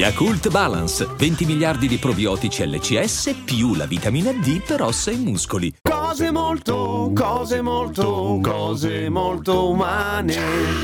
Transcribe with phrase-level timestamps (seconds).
[0.00, 5.74] Yakult Balance, 20 miliardi di probiotici LCS più la vitamina D per ossa e muscoli.
[5.82, 10.36] Cose molto, cose molto, cose molto umane.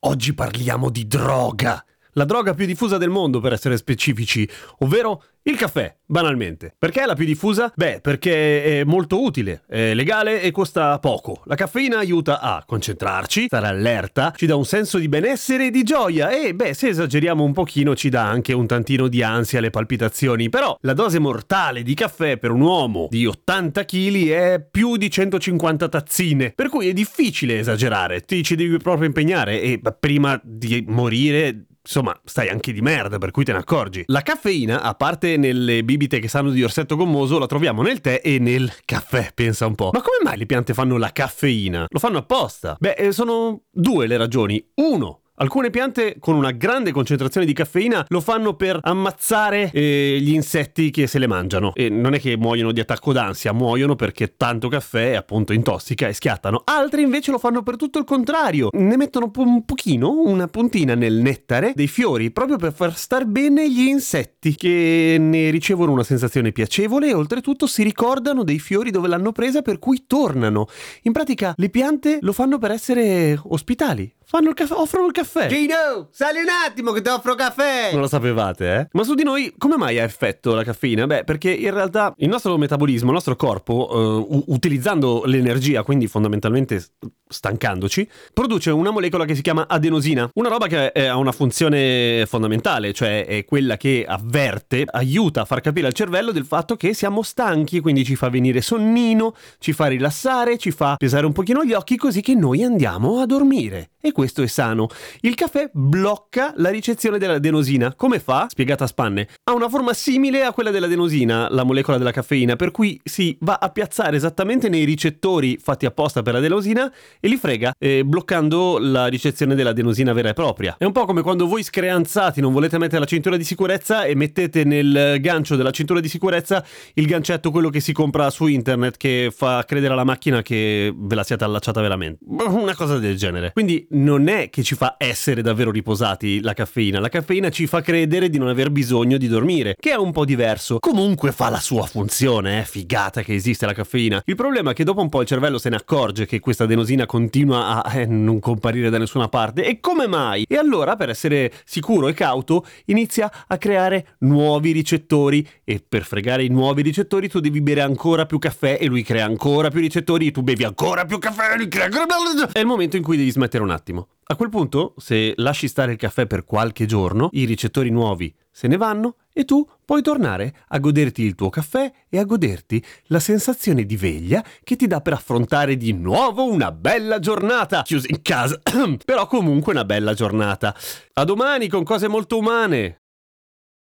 [0.00, 1.82] Oggi parliamo di droga.
[2.18, 4.46] La droga più diffusa del mondo, per essere specifici,
[4.78, 6.74] ovvero il caffè, banalmente.
[6.76, 7.72] Perché è la più diffusa?
[7.76, 11.42] Beh, perché è molto utile, è legale e costa poco.
[11.44, 15.84] La caffeina aiuta a concentrarci, stare allerta, ci dà un senso di benessere e di
[15.84, 19.70] gioia e, beh, se esageriamo un pochino ci dà anche un tantino di ansia alle
[19.70, 20.48] palpitazioni.
[20.48, 25.08] Però la dose mortale di caffè per un uomo di 80 kg è più di
[25.08, 30.84] 150 tazzine, per cui è difficile esagerare, ti ci devi proprio impegnare e prima di
[30.88, 34.04] morire insomma, stai anche di merda, per cui te ne accorgi.
[34.06, 38.20] La caffeina, a parte nelle bibite che sanno di orsetto gommoso, la troviamo nel tè
[38.22, 39.90] e nel caffè, pensa un po'.
[39.92, 41.86] Ma come mai le piante fanno la caffeina?
[41.88, 42.76] Lo fanno apposta?
[42.78, 44.62] Beh, eh, sono due le ragioni.
[44.74, 50.32] Uno, Alcune piante con una grande concentrazione di caffeina lo fanno per ammazzare eh, gli
[50.32, 51.72] insetti che se le mangiano.
[51.76, 56.12] E non è che muoiono di attacco d'ansia, muoiono perché tanto caffè appunto intossica e
[56.12, 56.62] schiattano.
[56.64, 58.70] Altre invece lo fanno per tutto il contrario.
[58.72, 63.70] Ne mettono un pochino, una puntina nel nettare dei fiori, proprio per far star bene
[63.70, 69.06] gli insetti che ne ricevono una sensazione piacevole e oltretutto si ricordano dei fiori dove
[69.06, 70.66] l'hanno presa per cui tornano.
[71.02, 75.46] In pratica le piante lo fanno per essere ospitali, Fanno il caffè, offrono il caffè.
[75.46, 77.88] Gino, sali un attimo che ti offro caffè.
[77.92, 78.88] Non lo sapevate, eh?
[78.92, 81.06] Ma su di noi come mai ha effetto la caffeina?
[81.06, 86.84] Beh, perché in realtà il nostro metabolismo, il nostro corpo, uh, utilizzando l'energia, quindi fondamentalmente
[87.28, 90.28] stancandoci, produce una molecola che si chiama adenosina.
[90.34, 95.60] Una roba che ha una funzione fondamentale, cioè è quella che avverte, aiuta a far
[95.60, 99.86] capire al cervello del fatto che siamo stanchi, quindi ci fa venire sonnino, ci fa
[99.86, 103.90] rilassare, ci fa pesare un pochino gli occhi così che noi andiamo a dormire.
[104.00, 104.88] E questo è sano.
[105.20, 107.94] Il caffè blocca la ricezione dell'adenosina.
[107.94, 108.46] Come fa?
[108.48, 109.28] Spiegata a spanne.
[109.44, 113.58] Ha una forma simile a quella dell'adenosina, la molecola della caffeina, per cui si va
[113.60, 116.90] a piazzare esattamente nei ricettori fatti apposta per l'adenosina
[117.20, 120.76] e li frega, eh, bloccando la ricezione dell'adenosina vera e propria.
[120.78, 124.14] È un po' come quando voi screanzati non volete mettere la cintura di sicurezza e
[124.14, 126.64] mettete nel gancio della cintura di sicurezza
[126.94, 131.14] il gancetto, quello che si compra su internet, che fa credere alla macchina che ve
[131.14, 132.24] la siate allacciata veramente.
[132.26, 133.52] Una cosa del genere.
[133.52, 137.80] Quindi non è che ci fa essere davvero riposati la caffeina, la caffeina ci fa
[137.80, 140.78] credere di non aver bisogno di dormire, che è un po' diverso.
[140.78, 142.64] Comunque fa la sua funzione, è eh?
[142.64, 144.22] figata che esiste la caffeina.
[144.24, 147.06] Il problema è che dopo un po' il cervello se ne accorge che questa adenosina
[147.08, 149.64] continua a eh, non comparire da nessuna parte.
[149.64, 150.44] E come mai?
[150.46, 156.44] E allora, per essere sicuro e cauto, inizia a creare nuovi ricettori e per fregare
[156.44, 160.26] i nuovi ricettori tu devi bere ancora più caffè e lui crea ancora più ricettori
[160.26, 162.46] e tu bevi ancora più caffè e lui crea ancora più...
[162.52, 164.08] È il momento in cui devi smettere un attimo.
[164.30, 168.66] A quel punto, se lasci stare il caffè per qualche giorno, i ricettori nuovi se
[168.66, 173.20] ne vanno e tu puoi tornare a goderti il tuo caffè e a goderti la
[173.20, 178.20] sensazione di veglia che ti dà per affrontare di nuovo una bella giornata, chiusa in
[178.20, 178.60] casa,
[179.04, 180.74] però comunque una bella giornata.
[181.12, 183.02] A domani con cose molto umane.